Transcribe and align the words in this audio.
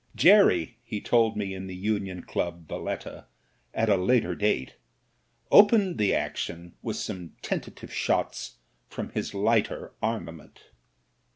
Jerry, 0.15 0.79
he 0.81 0.99
told 0.99 1.37
me 1.37 1.53
in 1.53 1.67
the 1.67 1.75
Union 1.75 2.23
Qub, 2.23 2.65
Valetta, 2.67 3.27
at 3.71 3.87
a 3.87 3.97
later 3.97 4.33
date, 4.33 4.77
opened 5.51 5.99
the 5.99 6.15
action 6.15 6.73
with 6.81 6.95
some 6.97 7.33
tentative 7.43 7.93
shots 7.93 8.57
from 8.87 9.11
his 9.11 9.35
lighter 9.35 9.93
armament. 10.01 10.71